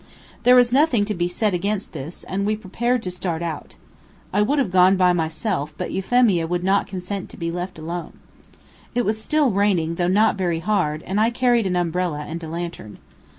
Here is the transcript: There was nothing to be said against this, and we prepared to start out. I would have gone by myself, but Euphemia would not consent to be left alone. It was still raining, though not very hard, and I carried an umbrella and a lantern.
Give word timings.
There 0.41 0.55
was 0.55 0.71
nothing 0.73 1.05
to 1.05 1.13
be 1.13 1.27
said 1.27 1.53
against 1.53 1.91
this, 1.93 2.23
and 2.23 2.43
we 2.43 2.55
prepared 2.55 3.03
to 3.03 3.11
start 3.11 3.43
out. 3.43 3.75
I 4.33 4.41
would 4.41 4.57
have 4.57 4.71
gone 4.71 4.97
by 4.97 5.13
myself, 5.13 5.75
but 5.77 5.91
Euphemia 5.91 6.47
would 6.47 6.63
not 6.63 6.87
consent 6.87 7.29
to 7.29 7.37
be 7.37 7.51
left 7.51 7.77
alone. 7.77 8.13
It 8.95 9.05
was 9.05 9.21
still 9.21 9.51
raining, 9.51 9.97
though 10.01 10.07
not 10.07 10.37
very 10.39 10.57
hard, 10.57 11.03
and 11.03 11.21
I 11.21 11.29
carried 11.29 11.67
an 11.67 11.75
umbrella 11.75 12.25
and 12.27 12.43
a 12.43 12.47
lantern. 12.49 12.97